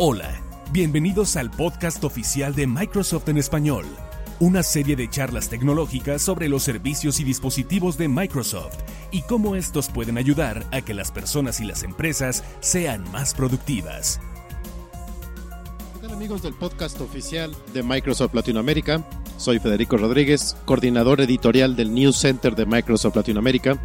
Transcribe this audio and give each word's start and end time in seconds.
Hola, 0.00 0.40
bienvenidos 0.70 1.34
al 1.34 1.50
podcast 1.50 2.04
oficial 2.04 2.54
de 2.54 2.68
Microsoft 2.68 3.28
en 3.30 3.36
español, 3.36 3.84
una 4.38 4.62
serie 4.62 4.94
de 4.94 5.10
charlas 5.10 5.48
tecnológicas 5.48 6.22
sobre 6.22 6.48
los 6.48 6.62
servicios 6.62 7.18
y 7.18 7.24
dispositivos 7.24 7.98
de 7.98 8.06
Microsoft 8.06 8.76
y 9.10 9.22
cómo 9.22 9.56
estos 9.56 9.88
pueden 9.88 10.16
ayudar 10.16 10.64
a 10.70 10.82
que 10.82 10.94
las 10.94 11.10
personas 11.10 11.58
y 11.58 11.64
las 11.64 11.82
empresas 11.82 12.44
sean 12.60 13.10
más 13.10 13.34
productivas. 13.34 14.20
¿Qué 15.94 16.06
tal 16.06 16.12
amigos 16.12 16.42
del 16.42 16.54
podcast 16.54 17.00
oficial 17.00 17.52
de 17.74 17.82
Microsoft 17.82 18.34
Latinoamérica? 18.34 19.04
Soy 19.36 19.58
Federico 19.58 19.96
Rodríguez, 19.96 20.56
coordinador 20.64 21.20
editorial 21.22 21.74
del 21.74 21.92
News 21.92 22.18
Center 22.18 22.54
de 22.54 22.66
Microsoft 22.66 23.16
Latinoamérica 23.16 23.82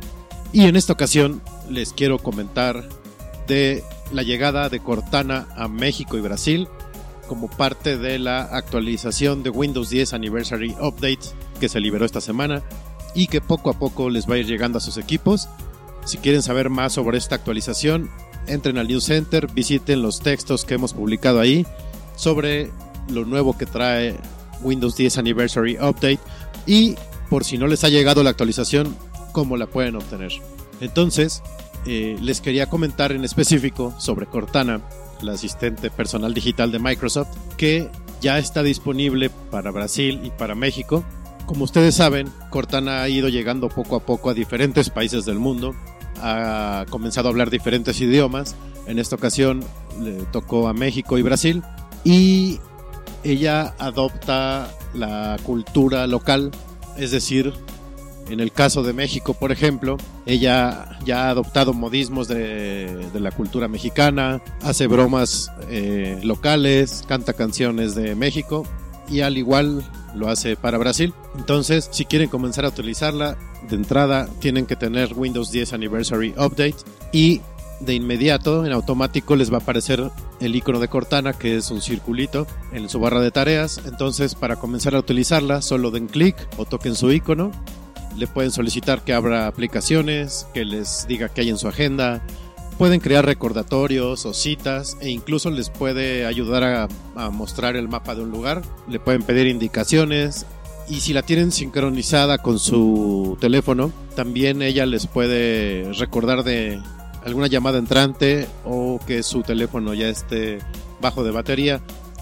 y 0.52 0.68
en 0.68 0.76
esta 0.76 0.94
ocasión 0.94 1.42
les 1.72 1.92
quiero 1.92 2.20
comentar 2.20 2.88
de 3.48 3.84
la 4.14 4.24
llegada 4.24 4.70
de 4.70 4.80
Cortana 4.80 5.48
a 5.56 5.68
México 5.68 6.18
y 6.18 6.22
Brasil 6.22 6.68
como 7.28 7.50
parte 7.50 7.98
de 7.98 8.20
la 8.20 8.44
actualización 8.44 9.44
de 9.44 9.50
Windows 9.50 9.90
10 9.90 10.14
Anniversary 10.14 10.76
Update 10.80 11.20
que 11.60 11.70
se 11.70 11.80
liberó 11.80 12.06
esta 12.06 12.22
semana 12.22 12.62
y 13.16 13.28
que 13.28 13.42
poco 13.42 13.70
a 13.70 13.80
poco 13.80 14.10
les 14.10 14.30
va 14.30 14.36
a 14.36 14.38
ir 14.38 14.46
llegando 14.46 14.78
a 14.78 14.82
sus 14.82 14.98
equipos. 14.98 15.50
Si 16.06 16.18
quieren 16.18 16.42
saber 16.42 16.70
más 16.70 16.94
sobre 16.94 17.18
esta 17.18 17.36
actualización, 17.36 18.10
entren 18.48 18.78
al 18.78 18.88
News 18.88 19.06
Center, 19.06 19.48
visiten 19.52 20.02
los 20.02 20.20
textos 20.20 20.66
que 20.66 20.76
hemos 20.76 20.94
publicado 20.94 21.40
ahí 21.40 21.66
sobre 22.16 22.72
lo 23.10 23.26
nuevo 23.26 23.58
que 23.58 23.66
trae 23.66 24.16
Windows 24.62 24.96
10 24.96 25.18
Anniversary 25.18 25.78
Update 25.78 26.20
y 26.66 26.96
por 27.30 27.46
si 27.46 27.58
no 27.58 27.68
les 27.68 27.84
ha 27.84 27.90
llegado 27.90 28.24
la 28.24 28.30
actualización, 28.30 28.96
cómo 29.32 29.58
la 29.58 29.68
pueden 29.68 29.96
obtener. 29.96 30.32
Entonces, 30.82 31.42
eh, 31.86 32.18
les 32.22 32.42
quería 32.42 32.68
comentar 32.68 33.12
en 33.12 33.24
específico 33.24 33.94
sobre 33.98 34.26
Cortana, 34.26 34.82
la 35.22 35.34
asistente 35.34 35.90
personal 35.90 36.34
digital 36.34 36.72
de 36.72 36.80
Microsoft, 36.80 37.30
que 37.58 37.90
ya 38.22 38.40
está 38.40 38.64
disponible 38.64 39.30
para 39.52 39.72
Brasil 39.72 40.22
y 40.24 40.32
para 40.32 40.56
México. 40.56 41.04
Como 41.46 41.66
ustedes 41.66 41.96
saben, 41.96 42.32
Cortana 42.50 43.02
ha 43.02 43.10
ido 43.10 43.28
llegando 43.28 43.70
poco 43.70 43.98
a 43.98 44.06
poco 44.06 44.30
a 44.30 44.34
diferentes 44.34 44.90
países 44.90 45.26
del 45.26 45.40
mundo, 45.40 45.76
ha 46.22 46.86
comenzado 46.90 47.28
a 47.28 47.32
hablar 47.32 47.50
diferentes 47.50 48.00
idiomas, 48.00 48.56
en 48.88 48.98
esta 49.00 49.16
ocasión 49.16 49.64
le 50.02 50.14
tocó 50.32 50.68
a 50.68 50.74
México 50.74 51.18
y 51.18 51.22
Brasil, 51.22 51.64
y 52.06 52.60
ella 53.24 53.74
adopta 53.78 54.72
la 54.94 55.38
cultura 55.44 56.08
local, 56.08 56.52
es 56.98 57.12
decir, 57.12 57.54
en 58.30 58.40
el 58.40 58.52
caso 58.52 58.84
de 58.84 58.94
México, 58.94 59.34
por 59.34 59.52
ejemplo, 59.52 59.98
ella 60.26 60.98
ya 61.06 61.26
ha 61.26 61.30
adoptado 61.30 61.74
modismos 61.74 62.28
de, 62.28 63.10
la 63.14 63.32
cultura 63.32 63.68
mexicana, 63.68 64.42
hace 64.62 64.88
bromas 64.88 65.52
eh, 65.70 66.20
locales, 66.24 67.04
canta 67.08 67.34
canciones 67.34 67.96
de 67.96 68.16
México 68.16 68.66
y 69.10 69.22
al 69.22 69.38
igual 69.38 69.84
lo 70.16 70.30
hace 70.30 70.56
para 70.56 70.78
Brasil. 70.78 71.14
Entonces, 71.38 71.90
si 71.92 72.06
quieren 72.06 72.30
comenzar 72.30 72.66
a 72.66 72.70
utilizarla, 72.70 73.38
de 73.70 73.76
entrada 73.76 74.28
tienen 74.40 74.66
que 74.66 74.76
tener 74.76 75.14
Windows 75.14 75.52
10 75.52 75.74
Anniversary 75.74 76.34
Update 76.38 76.76
y 77.12 77.42
de 77.80 77.94
inmediato 77.94 78.66
en 78.66 78.72
automático 78.72 79.36
les 79.36 79.52
va 79.52 79.58
a 79.58 79.62
aparecer 79.62 80.10
el 80.40 80.56
icono 80.56 80.80
de 80.80 80.88
Cortana 80.88 81.34
que 81.34 81.58
es 81.58 81.70
un 81.72 81.82
circulito 81.82 82.48
en 82.72 82.88
su 82.88 83.00
barra 83.00 83.20
de 83.20 83.32
tareas 83.32 83.82
entonces 83.86 84.36
para 84.36 84.56
comenzar 84.56 84.96
a 84.96 85.00
utilizarla 85.00 85.62
solo 85.62 85.92
den 85.92 86.08
clic 86.08 86.36
o 86.58 86.66
toquen 86.66 86.96
su 86.96 87.12
icono 87.12 87.52
le 88.18 88.28
pueden 88.28 88.52
solicitar 88.52 89.04
que 89.04 89.14
abra 89.14 89.48
aplicaciones, 89.48 90.48
que 90.54 90.66
les 90.66 91.08
diga 91.08 91.30
qué 91.30 91.42
hay 91.42 91.50
en 91.50 91.58
su 91.58 91.68
agenda, 91.68 92.22
pueden 92.78 93.00
crear 93.00 93.26
recordatorios 93.26 94.26
o 94.26 94.34
citas 94.34 94.98
e 95.02 95.10
incluso 95.10 95.52
les 95.52 95.70
puede 95.70 96.26
ayudar 96.26 96.64
a, 96.64 96.88
a, 97.16 97.30
mostrar 97.30 97.76
el 97.76 97.88
mapa 97.88 98.16
de 98.16 98.24
un 98.24 98.32
lugar, 98.32 98.62
le 98.88 99.00
pueden 99.00 99.24
pedir 99.24 99.48
indicaciones 99.48 100.46
y 100.90 101.00
si 101.02 101.14
la 101.14 101.22
tienen 101.22 101.52
sincronizada 101.52 102.40
con 102.40 102.60
su 102.60 103.38
teléfono, 103.40 103.92
también 104.16 104.62
ella 104.62 104.86
les 104.86 105.08
puede 105.08 105.92
recordar 105.94 106.44
de 106.44 106.82
alguna 107.26 107.48
llamada 107.48 107.78
entrante 107.78 108.48
o 108.66 109.00
que 109.06 109.24
su 109.24 109.44
teléfono 109.44 109.94
ya 109.94 110.10
esté 110.10 110.60
bajo 111.02 111.24
de 111.24 111.32
batería, 111.32 111.82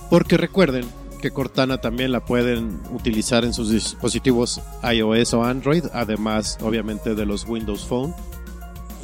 porque 0.09 0.37
recuerden 0.37 0.85
que 1.21 1.31
Cortana 1.31 1.79
también 1.79 2.11
la 2.11 2.25
pueden 2.25 2.81
utilizar 2.91 3.45
en 3.45 3.53
sus 3.53 3.69
dispositivos 3.69 4.61
iOS 4.83 5.33
o 5.35 5.43
Android, 5.43 5.85
además 5.93 6.57
obviamente 6.61 7.15
de 7.15 7.25
los 7.25 7.47
Windows 7.47 7.85
Phone. 7.85 8.13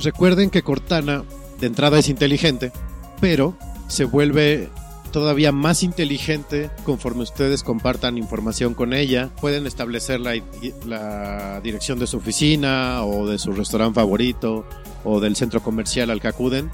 Recuerden 0.02 0.50
que 0.50 0.64
Cortana 0.64 1.24
de 1.60 1.68
entrada 1.68 1.98
es 1.98 2.10
inteligente, 2.10 2.72
pero 3.22 3.58
se 3.88 4.04
vuelve 4.04 4.70
todavía 5.12 5.52
más 5.52 5.84
inteligente 5.84 6.70
conforme 6.84 7.24
ustedes 7.24 7.64
compartan 7.64 8.18
información 8.18 8.74
con 8.74 8.94
ella. 8.94 9.30
Pueden 9.42 9.66
establecer 9.66 10.20
la, 10.20 11.62
dirección 11.62 12.00
de 12.00 12.08
su 12.08 12.18
oficina 12.18 13.04
o 13.04 13.28
de 13.28 13.40
su 13.40 13.52
restaurante 13.52 13.96
favorito 13.96 14.66
o 15.04 15.20
del 15.20 15.36
centro 15.36 15.62
comercial 15.62 16.10
al 16.10 16.22
que 16.22 16.28
acuden. 16.28 16.70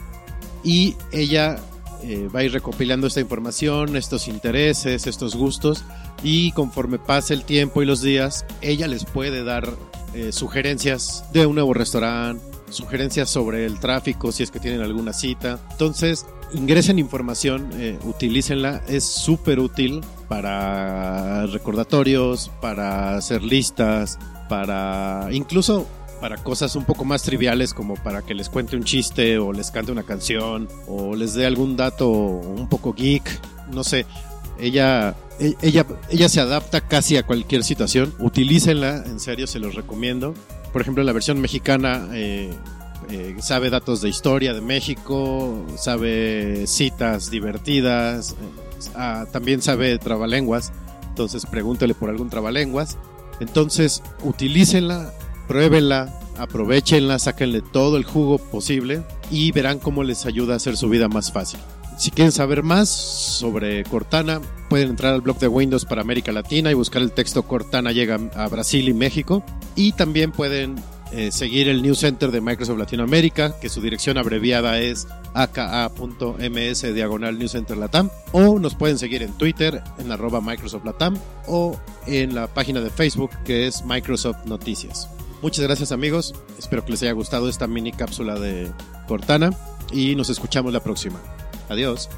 Y 0.63 0.95
ella 1.11 1.59
eh, 2.03 2.49
recopilando 2.49 3.07
esta 3.07 3.21
información, 3.21 3.95
estos 3.95 4.27
intereses, 4.27 5.07
estos 5.07 5.35
gustos 5.35 5.83
y 6.23 6.51
conforme 6.51 6.99
pase 6.99 7.33
el 7.33 7.43
tiempo 7.43 7.81
y 7.81 7.85
los 7.85 8.01
días, 8.01 8.45
ella 8.61 8.87
les 8.87 9.05
puede 9.05 9.43
dar 9.43 9.69
eh, 10.13 10.31
sugerencias 10.31 11.25
de 11.33 11.45
un 11.45 11.55
nuevo 11.55 11.73
restaurante, 11.73 12.43
sugerencias 12.69 13.29
sobre 13.29 13.65
el 13.65 13.79
tráfico 13.79 14.31
si 14.31 14.43
es 14.43 14.51
que 14.51 14.59
tienen 14.59 14.81
alguna 14.81 15.13
cita. 15.13 15.59
Entonces, 15.71 16.25
ingresen 16.53 16.99
información, 16.99 17.69
eh, 17.75 17.97
utilícenla, 18.03 18.83
es 18.87 19.03
súper 19.03 19.59
útil 19.59 20.01
para 20.27 21.45
recordatorios, 21.47 22.51
para 22.61 23.15
hacer 23.15 23.43
listas, 23.43 24.19
para 24.49 25.29
incluso 25.31 25.87
para 26.23 26.37
cosas 26.37 26.77
un 26.77 26.85
poco 26.85 27.03
más 27.03 27.21
triviales 27.21 27.73
como 27.73 27.95
para 27.95 28.21
que 28.21 28.33
les 28.33 28.47
cuente 28.47 28.77
un 28.77 28.85
chiste 28.85 29.37
o 29.39 29.51
les 29.51 29.71
cante 29.71 29.91
una 29.91 30.03
canción 30.03 30.69
o 30.87 31.17
les 31.17 31.33
dé 31.33 31.45
algún 31.45 31.75
dato 31.75 32.07
un 32.07 32.69
poco 32.69 32.93
geek, 32.93 33.41
no 33.73 33.83
sé. 33.83 34.05
Ella, 34.57 35.17
e, 35.37 35.55
ella, 35.61 35.85
ella 36.09 36.29
se 36.29 36.39
adapta 36.39 36.79
casi 36.79 37.17
a 37.17 37.23
cualquier 37.23 37.65
situación. 37.65 38.13
Utilícenla, 38.19 39.03
en 39.05 39.19
serio, 39.19 39.47
se 39.47 39.59
los 39.59 39.75
recomiendo. 39.75 40.33
Por 40.71 40.81
ejemplo, 40.81 41.03
la 41.03 41.11
versión 41.11 41.41
mexicana 41.41 42.07
eh, 42.13 42.53
eh, 43.09 43.35
sabe 43.41 43.69
datos 43.69 43.99
de 43.99 44.07
historia 44.07 44.53
de 44.53 44.61
México, 44.61 45.65
sabe 45.75 46.67
citas 46.67 47.31
divertidas, 47.31 48.31
eh, 48.31 48.89
ah, 48.95 49.25
también 49.29 49.61
sabe 49.61 49.97
trabalenguas. 49.97 50.71
Entonces 51.09 51.45
pregúntele 51.45 51.93
por 51.93 52.09
algún 52.09 52.29
trabalenguas. 52.29 52.97
Entonces, 53.41 54.01
utilícenla, 54.23 55.11
pruébenla, 55.47 56.19
aprovechenla, 56.37 57.19
sáquenle 57.19 57.61
todo 57.61 57.97
el 57.97 58.03
jugo 58.03 58.37
posible 58.37 59.03
y 59.29 59.51
verán 59.51 59.79
cómo 59.79 60.03
les 60.03 60.25
ayuda 60.25 60.53
a 60.53 60.57
hacer 60.57 60.77
su 60.77 60.89
vida 60.89 61.07
más 61.07 61.31
fácil. 61.31 61.59
Si 61.97 62.11
quieren 62.11 62.31
saber 62.31 62.63
más 62.63 62.89
sobre 62.89 63.83
Cortana, 63.83 64.41
pueden 64.69 64.89
entrar 64.89 65.13
al 65.13 65.21
blog 65.21 65.37
de 65.37 65.47
Windows 65.47 65.85
para 65.85 66.01
América 66.01 66.31
Latina 66.31 66.71
y 66.71 66.73
buscar 66.73 67.01
el 67.01 67.11
texto 67.11 67.43
Cortana 67.43 67.91
llega 67.91 68.19
a 68.35 68.47
Brasil 68.47 68.89
y 68.89 68.93
México. 68.93 69.43
Y 69.75 69.91
también 69.91 70.31
pueden 70.31 70.75
eh, 71.11 71.31
seguir 71.31 71.69
el 71.69 71.83
News 71.83 71.99
Center 71.99 72.31
de 72.31 72.41
Microsoft 72.41 72.79
Latinoamérica, 72.79 73.59
que 73.59 73.69
su 73.69 73.79
dirección 73.81 74.17
abreviada 74.17 74.79
es 74.79 75.07
aka.ms 75.35 76.81
diagonal 76.93 77.37
News 77.37 77.51
Center 77.51 77.77
Latam. 77.77 78.09
O 78.31 78.57
nos 78.57 78.73
pueden 78.73 78.97
seguir 78.97 79.21
en 79.21 79.31
Twitter 79.33 79.83
en 79.99 80.11
arroba 80.11 80.41
Microsoft 80.41 80.85
Latam 80.85 81.15
o 81.47 81.79
en 82.07 82.33
la 82.33 82.47
página 82.47 82.81
de 82.81 82.89
Facebook 82.89 83.29
que 83.45 83.67
es 83.67 83.85
Microsoft 83.85 84.45
Noticias. 84.45 85.07
Muchas 85.43 85.65
gracias 85.65 85.91
amigos, 85.91 86.33
espero 86.57 86.85
que 86.85 86.91
les 86.91 87.01
haya 87.03 87.11
gustado 87.11 87.49
esta 87.49 87.67
mini 87.67 87.91
cápsula 87.91 88.39
de 88.39 88.71
Cortana 89.09 89.49
y 89.91 90.15
nos 90.15 90.29
escuchamos 90.29 90.71
la 90.71 90.81
próxima. 90.81 91.19
Adiós. 91.67 92.09